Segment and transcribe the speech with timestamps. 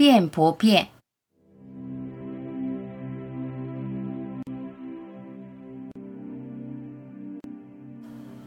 [0.00, 0.88] 变不变？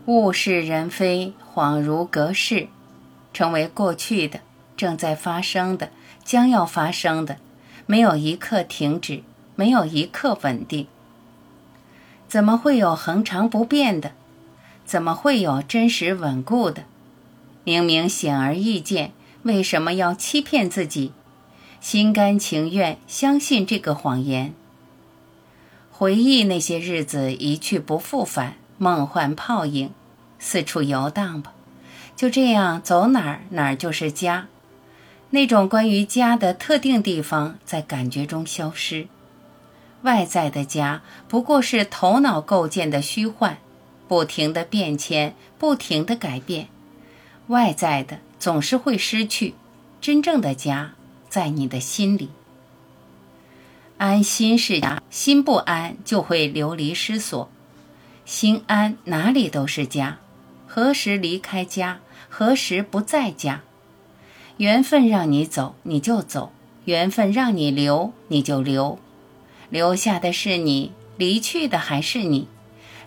[0.07, 2.69] 物是人非，恍如隔世，
[3.31, 4.39] 成为过去的，
[4.75, 5.91] 正在发生的，
[6.23, 7.37] 将要发生的，
[7.85, 9.21] 没有一刻停止，
[9.55, 10.87] 没有一刻稳定。
[12.27, 14.13] 怎么会有恒常不变的？
[14.85, 16.85] 怎么会有真实稳固的？
[17.63, 19.11] 明明显而易见，
[19.43, 21.11] 为什么要欺骗自己？
[21.83, 24.53] 心甘情愿相信这个谎言？
[25.91, 28.55] 回忆那些日子一去不复返。
[28.77, 29.91] 梦幻泡影，
[30.39, 31.53] 四处游荡吧，
[32.15, 34.47] 就这样走哪儿哪儿就是家。
[35.31, 39.07] 那种关于家的特定地方在感觉中消失。
[40.03, 43.57] 外在的家不过是头脑构建的虚幻，
[44.07, 46.69] 不停的变迁，不停的改变。
[47.47, 49.55] 外在的总是会失去，
[49.99, 50.93] 真正的家
[51.33, 52.29] 在你的心里。
[53.97, 57.49] 安心是家，心不安就会流离失所。
[58.23, 60.19] 心安，哪里都是家。
[60.67, 62.01] 何时离开家？
[62.29, 63.61] 何时不在家？
[64.57, 66.51] 缘分让你走，你就走；
[66.85, 68.99] 缘分让你留，你就留。
[69.71, 72.47] 留下的是你，离去的还是你。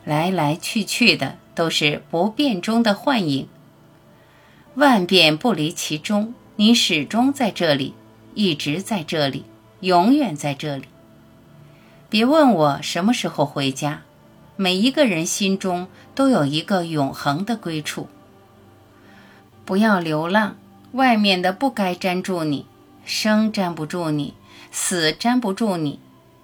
[0.04, 3.46] 来来去去的都是不变中的幻影。
[4.74, 7.94] 万变不离其中，你始终在这里，
[8.36, 9.44] 一直在这里，
[9.80, 10.84] 永远在这里。
[12.10, 14.02] 别问我什么时候回家。
[14.58, 18.08] 每一个人心中都有一个永恒的归处。
[19.64, 20.56] 不要流浪，
[20.92, 22.66] 外面的不该粘住你，
[23.04, 24.34] 生粘不住你，
[24.70, 25.98] 死粘不住你，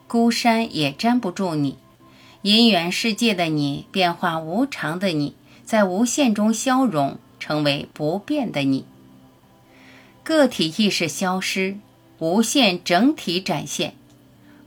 [0.07, 1.77] 孤山也粘不住你。
[2.41, 5.35] 因缘世界的你，变化无常的你，
[5.65, 8.87] 在无限中消融，成为不变的你。
[10.25, 11.79] 个体意识消失，
[12.19, 13.95] 无限整体展现，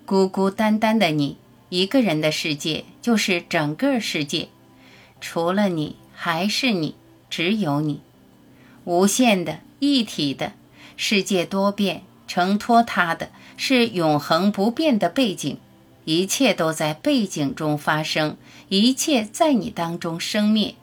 [0.05, 1.37] 孤孤单单的你。
[1.69, 4.49] 一个人的世界就是整个世界，
[5.19, 6.95] 除了你还是你，
[7.29, 8.01] 只有你，
[8.83, 10.53] 无限的一体的
[10.95, 15.57] 世界多变，承托它的是永恒不变的背景，
[16.05, 18.37] 一切都在背景中发生，
[18.69, 20.75] 一切在你当中生灭。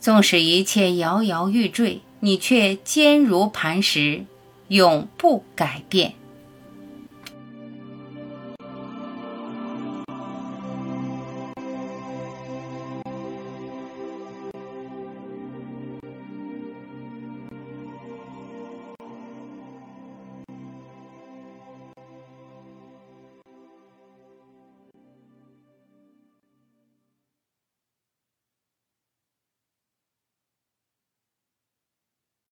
[0.00, 4.26] 纵使一切摇摇欲坠，你却坚如磐石，
[4.68, 6.14] 永不改变。